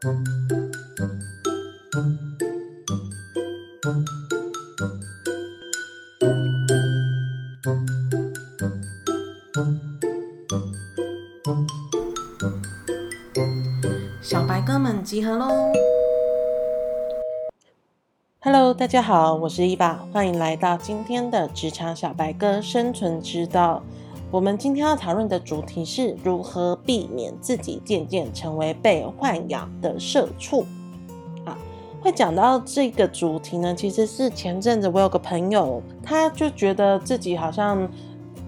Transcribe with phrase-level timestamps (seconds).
[0.00, 0.06] 小
[14.46, 15.72] 白哥们集合喽
[18.38, 23.82] ！Hello，大家好，我是伊爸，欢迎来到今天的职场小白哥生存之道。
[24.30, 30.66] 我们今天要讨论的主题是如何避免自己渐渐成为被豢养的社畜。
[31.46, 31.56] 啊，
[32.02, 37.88] 会讲到这个主题呢，其实是前阵子我有个朋友，他就觉得自己好像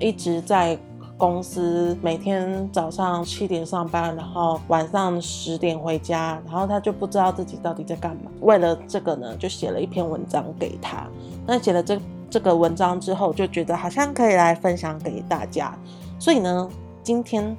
[0.00, 0.76] 一直在
[1.16, 8.32] 公司，每天早上七点上班，然后晚上十点回家，然后他就不知道自己到底在干嘛。
[8.40, 11.06] 为了这个呢，就写了一篇文章给他。
[11.46, 11.96] 那写了这。
[12.30, 15.76] 这个文章之后就觉得好像可以来分享给大家，
[16.18, 16.68] 所以呢，
[17.02, 17.56] 今天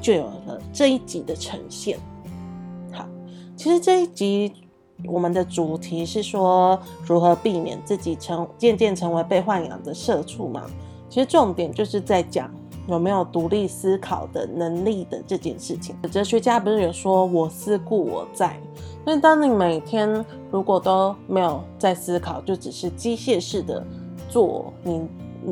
[0.00, 1.98] 就有了这一集的呈现。
[2.92, 3.06] 好，
[3.56, 4.52] 其实这一集
[5.04, 10.62] 我们的主题是说如何避免自己成渐渐成为被豢养的社畜嘛。
[11.10, 12.50] 其实重点就是在讲
[12.88, 15.94] 有没有独立思考的能力的这件事情。
[16.10, 18.58] 哲学家不是有说“我思故我在”，
[19.04, 23.86] 所以当你每天如果都没有在思考，就只是机械式的。
[24.28, 25.06] 做你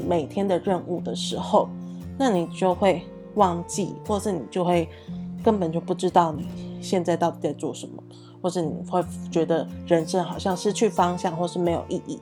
[0.06, 1.68] 每天的任务的时候，
[2.18, 3.02] 那你就会
[3.34, 4.88] 忘记，或是你就会
[5.42, 6.46] 根本就不知道你
[6.80, 8.02] 现在到底在做什么，
[8.42, 12.18] 或是你会觉得人生好像失去方向，或是没有意义。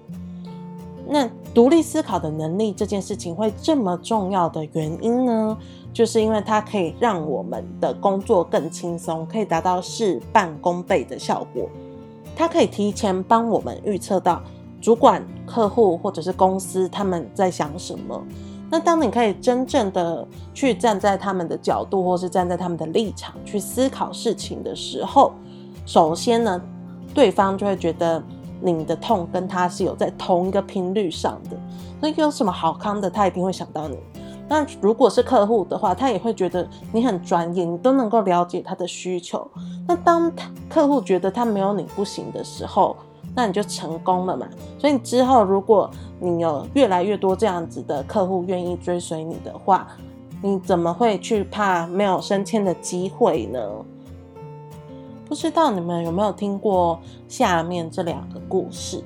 [1.09, 5.59] 那独立思考的能力这件事情会这么重要的原因呢，
[5.93, 11.69] 就是因为它可以让我们的工作更轻松，可以达到事半功倍的效果。
[12.37, 14.43] 它可以提前帮我们预测到。
[14.83, 18.21] 主管、客户或者是公司，他们在想什么？
[18.69, 25.33] 那当你可以真正的去站在他们的角度，或是站在他们的立场去思考事情的时候，
[25.87, 26.61] 首先呢，
[27.15, 28.21] 对方就会觉得
[28.61, 31.57] 你的痛跟他是有在同一个频率上的。
[32.01, 33.97] 那有什么好康的，他一定会想到你。
[34.49, 39.49] 那如果是客户的话，他也会觉得你很专业，你都能够了解他的需求。
[39.87, 40.33] 那当
[40.69, 42.97] 客户觉得他没有你不行的时候，
[43.35, 44.47] 那你就成功了嘛？
[44.79, 49.89] 所以之后，如果你有越来越多这样子的客户愿意追随你的话，
[50.43, 53.59] 你怎么会去怕没有升迁的机会呢？
[55.27, 59.03] 不知道你们有没有听过下面这两个故事？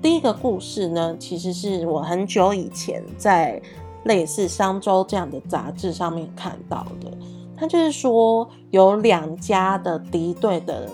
[0.00, 3.60] 第一个故事呢，其实是我很久以前在
[4.04, 7.12] 类似商周这样的杂志上面看到的。
[7.58, 10.88] 它就是说有两家的敌对的。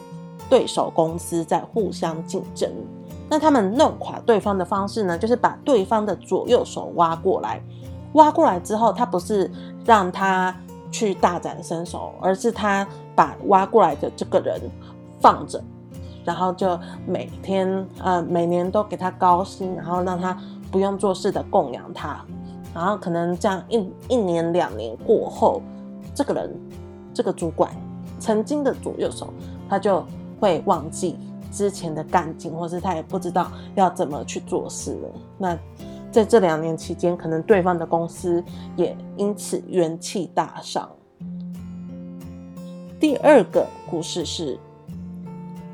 [0.48, 2.70] 对手公司在互相竞争，
[3.28, 5.18] 那他们弄垮对方的方式呢？
[5.18, 7.60] 就是把对方的左右手挖过来，
[8.12, 9.50] 挖过来之后，他不是
[9.84, 10.54] 让他
[10.92, 12.86] 去大展身手，而是他
[13.16, 14.60] 把挖过来的这个人
[15.20, 15.60] 放着，
[16.24, 20.38] 然后就每天呃每年都给他高薪，然后让他
[20.70, 22.24] 不用做事的供养他，
[22.72, 25.60] 然后可能这样一一年两年过后，
[26.14, 26.56] 这个人
[27.12, 27.72] 这个主管
[28.20, 29.34] 曾经的左右手
[29.68, 30.04] 他就。
[30.38, 31.16] 会忘记
[31.50, 35.08] 之前的干劲，或是他也不知道要怎么去做事了。
[35.38, 35.58] 那
[36.12, 38.42] 在这两年期间，可能对方的公司
[38.76, 40.88] 也因此元气大伤。
[42.98, 44.58] 第二个故事是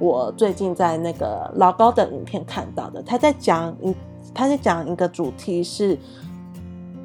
[0.00, 3.94] 我最近在那个老高的影片看到的，他在讲一
[4.34, 5.96] 他在讲一个主题是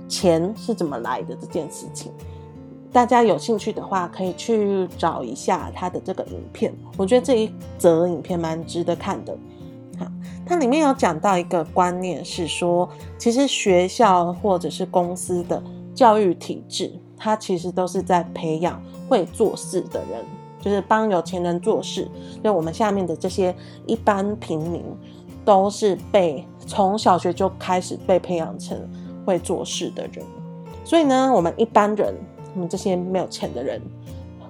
[0.07, 2.11] 钱是怎么来的这件事情。
[2.91, 6.73] 大家有兴趣的话，可以去找一下他的这个影片。
[6.95, 9.37] 我觉得这一则影片蛮值得看的。
[9.99, 10.07] 好，
[10.45, 15.61] 它里面有讲到一个观念，是说，其实学校或者是公司的
[15.93, 20.25] 教育体制，它其实都是在培养会做事的人，
[20.59, 22.07] 就是帮有钱人做事。
[22.43, 23.53] 就我们下面的这些
[23.85, 24.83] 一般平民，
[25.43, 28.75] 都是被从小学就开始被培养成
[29.25, 30.25] 会做事的人。
[30.83, 32.15] 所以呢，我们一般人。
[32.57, 33.79] 我们这些没有钱的人，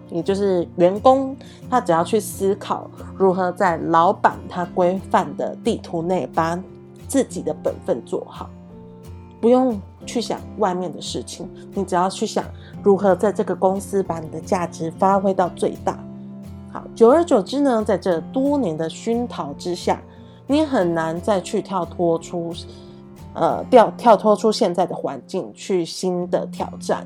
[0.09, 1.35] 也就是员工，
[1.69, 6.57] 他只要去思考如何在老板他规范的地图内把
[7.05, 8.49] 自己的本分做好，
[9.41, 12.45] 不用去想外面的事情，你只要去想
[12.81, 15.99] 如何在这个公司把你的价值发挥到最大。
[16.71, 20.01] 好，久而久之呢，在这多年的熏陶之下，
[20.47, 22.53] 你很难再去跳脱出，
[23.33, 27.05] 呃，跳跳脱出现在的环境去新的挑战。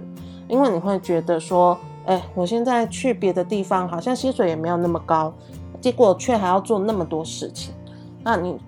[0.51, 5.33] 因为你会觉得说，哎，我现在去别的地方，好像薪水也没有那么高，
[5.79, 7.73] 结果却还要做那么多事情。
[8.21, 8.59] 那你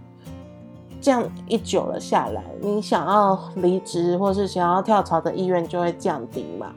[1.01, 6.73] 这样一久了下来，你想要离职或是想要跳槽的意愿就会降低嘛？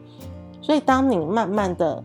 [0.60, 2.02] 所以，当你慢慢的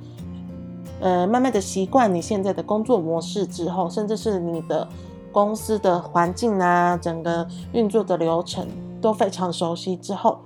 [1.00, 4.88] 呃，慢慢的习惯你现在的工作模式之后，甚至是你的
[5.32, 8.68] 公司的环境啊，整个运作的流程
[9.02, 10.38] 都非常熟悉之后，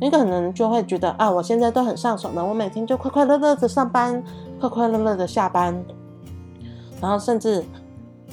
[0.00, 4.22] 你可能就会觉得啊，我现在都很上手了，我每天就快快乐乐的上班，
[4.60, 5.84] 快快乐乐的下班，
[7.00, 7.64] 然后甚至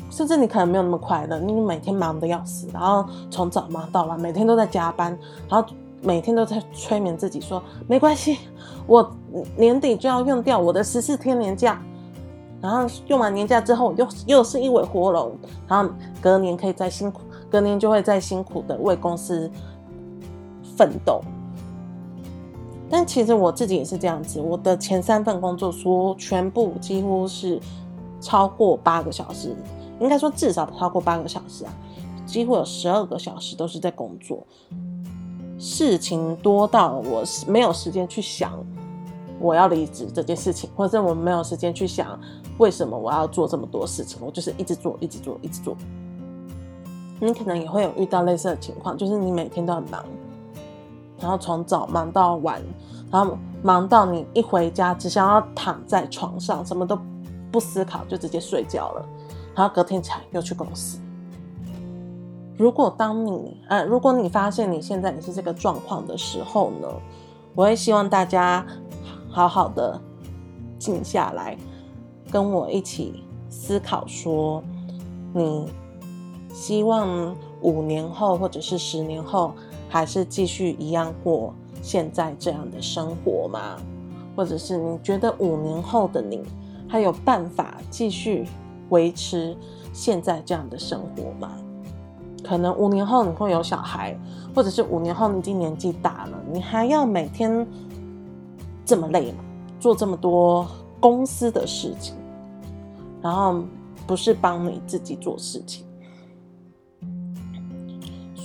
[0.10, 5.18] 甚至你可能没有那么快乐，你每天忙的要死，然后从早忙到晚，每天都在加班，
[5.50, 5.68] 然后。
[6.02, 8.38] 每天都在催眠自己说没关系，
[8.86, 9.12] 我
[9.58, 11.82] 年底就要用掉我的十四天年假，
[12.62, 15.36] 然后用完年假之后又又是一尾活龙，
[15.68, 15.92] 然后
[16.22, 19.50] 隔年可以再辛苦，隔年就会再辛苦的为公司
[20.78, 21.24] 奋斗。
[22.90, 27.60] 但其实我自己也是这样子，我的前三份工作说全部几乎是
[28.22, 29.56] 超过八个小时，
[30.00, 31.74] 应该说至少超过八个小时啊，
[32.26, 34.46] 几乎有十二个小时都是在工作。
[35.58, 38.54] 事情多到我没有时间去想
[39.40, 42.20] 我要离职这件事情，或者我没有时间去想
[42.58, 45.76] 为什么我要做这么多事情，我就是一直做，一直做，一直做。
[47.20, 50.06] 你可能也会有遇到类似的情况，就是你每天都很忙，
[51.20, 52.62] 然后从早忙到晚，
[53.12, 56.98] 然后忙到你一回家只想要躺在床上，什么都
[57.52, 59.06] 不思考，就直接睡觉了，
[59.56, 61.00] 然后隔天起来又去公司。
[62.58, 66.88] 如果当你呃，如果你发现你现在你是这个状况的时候呢，
[67.54, 68.66] 我会希望大家
[69.30, 70.00] 好好的
[70.80, 71.58] 静下来，
[72.32, 74.64] 跟我一起思考说，
[75.34, 75.70] 你
[76.54, 79.54] 希望五年后或者是十年后
[79.96, 83.78] 还是继续一样过现在这样的生活吗？
[84.36, 86.44] 或者是你觉得五年后的你
[86.86, 88.46] 还有办法继续
[88.90, 89.56] 维持
[89.94, 91.54] 现在这样的生活吗？
[92.44, 94.20] 可能五年后你会有小孩，
[94.54, 97.66] 或者是五年后你已经年纪大了，你还要每天
[98.84, 99.46] 这么累吗？
[99.80, 100.68] 做这么多
[101.00, 102.14] 公司的事情，
[103.22, 103.64] 然后
[104.06, 105.85] 不是帮你自己做事情。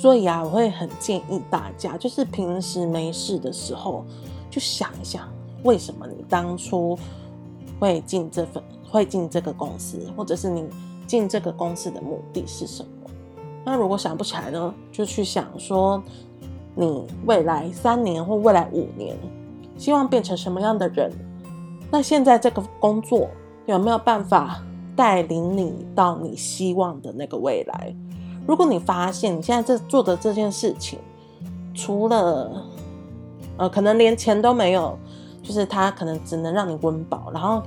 [0.01, 4.03] 所以啊，我会很建议大家，就是平时没事的时候，
[4.49, 5.29] 就想一想，
[5.63, 6.99] 为什么你当初
[7.79, 10.65] 会进这份，会进这个公司，或者是你
[11.07, 13.11] 进这个公司的目的是什么？
[13.63, 16.03] 那如果想不起来呢，就去想说，
[16.75, 19.15] 你未来三年或未来五年，
[19.77, 21.13] 希望变成什么样的人？
[21.91, 23.29] 那现在这个工作
[23.67, 24.65] 有没有办法
[24.97, 27.95] 带领你到你希望的那个未来？
[28.51, 30.99] 如果你发现你现在这做的这件事情，
[31.73, 32.67] 除了
[33.57, 34.99] 呃，可能连钱都没有，
[35.41, 37.63] 就是它可能只能让你温饱，然后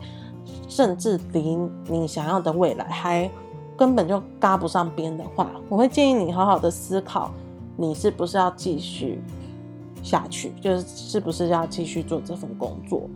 [0.67, 1.57] 甚至离
[1.87, 3.31] 你想要的未来还。
[3.75, 7.31] 根本就搭不上边的话，我会建议你好好的思考，
[7.75, 9.19] 你是不是要继续
[10.03, 13.09] 下去，就是是不是要继续做这份工作。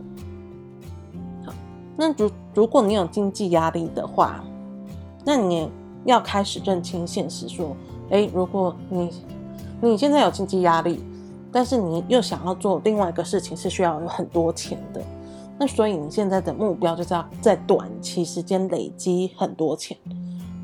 [1.96, 4.42] 那如如果你有经济压力的话，
[5.24, 5.70] 那你
[6.04, 7.76] 要开始认清现实，说，
[8.10, 9.10] 哎，如果你
[9.80, 11.04] 你现在有经济压力，
[11.52, 15.00] 但是你又想要做另外一个事情，是需要有很多钱的，
[15.58, 19.96] 那所以你现在的目标就是要在短期时间累积很多钱。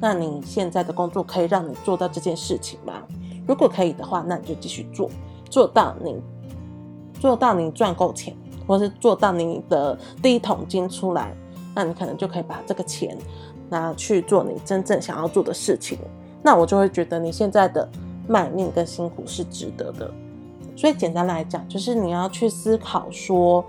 [0.00, 2.94] 那你现在的工作可以让你做到这件事情吗？
[3.46, 5.08] 如果可以的话，那你就继续做，
[5.48, 6.16] 做到你
[7.20, 8.36] 做到你赚够钱，
[8.66, 11.34] 或是做到你的第一桶金出来，
[11.74, 13.16] 那你可能就可以把这个钱
[13.68, 15.98] 那去做你真正想要做的事情。
[16.42, 17.88] 那我就会觉得你现在的
[18.28, 20.10] 卖命跟辛苦是值得的。
[20.76, 23.64] 所以简单来讲，就是你要去思考说，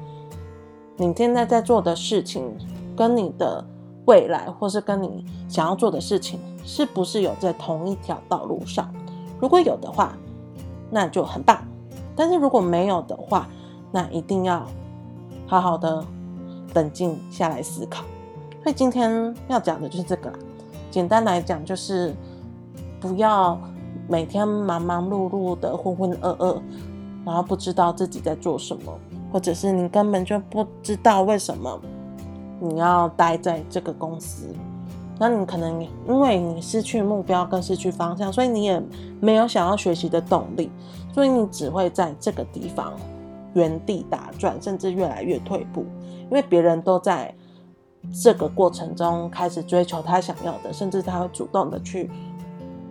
[0.98, 2.56] 你现在在做的事情
[2.96, 3.66] 跟你的。
[4.08, 8.94] 未来，或是跟你想要做的事情，是不是有在同一条道路上？
[9.40, 10.16] 如果有的话，
[10.92, 11.58] 那就很棒。
[12.16, 13.50] 但是如果没有的话，
[13.92, 14.64] 那一定要
[15.48, 16.06] 好好的
[16.76, 18.06] 冷静下来思考。
[18.66, 20.40] 所以今天要讲的就是这个啦。
[20.90, 22.12] 简单来讲，就是
[23.00, 23.62] 不要
[24.08, 26.60] 每天忙忙碌碌的浑浑噩噩，
[27.24, 28.92] 然后不知道自己在做什么，
[29.32, 31.80] 或者是你根本就不知道为什么。
[32.60, 34.48] 你要待在这个公司，
[35.20, 38.82] 那你可能因为你失去目标跟失去方向，所以你也
[39.20, 40.72] 没有想要学习的动力，
[41.14, 42.94] 所以你只会在这个地方
[43.54, 45.86] 原地打转，甚至越来越退步。
[46.24, 47.32] 因为别人都在
[48.14, 52.10] 这个过程中开始追求他想要的，甚至他会主动的去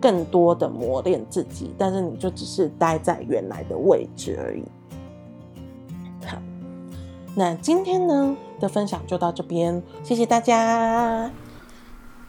[0.01, 4.63] 更多的磨练自己，但是你就只是待在原来的位置而已。
[6.25, 6.37] 好，
[7.35, 8.35] 那今天呢？
[8.57, 11.29] 的分享就到这边，谢谢大家，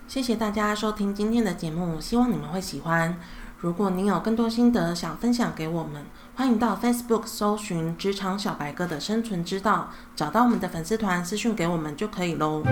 [0.09, 3.17] 谢谢大家收听今天的节目，希望你们会喜欢。
[3.59, 12.63] 如果您有更多心得想分享给我们，欢迎到 Facebook 搜寻“职场小白哥”的生存之道，找到我们的粉丝团私讯给我们就可以喽。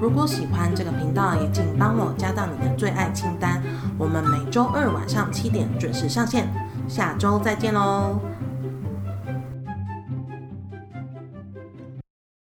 [0.00, 3.62] 如果喜欢这个频道，也请帮我加到你的最爱清单。
[3.98, 6.48] 我们每周二晚上七点准时上线，
[6.88, 8.18] 下周再见喽。